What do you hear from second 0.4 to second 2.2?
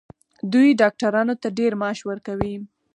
دوی ډاکټرانو ته ډیر معاش